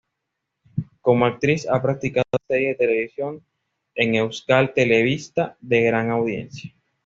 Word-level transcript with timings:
Como 1.01 1.27
actriz 1.27 1.67
ha 1.69 1.79
participado 1.79 2.25
en 2.31 2.47
series 2.47 2.69
de 2.71 2.85
televisión 2.87 3.45
en 3.93 4.15
Euskal 4.15 4.73
Telebista 4.73 5.55
de 5.61 5.81
gran 5.83 6.09
audiencia. 6.09 6.73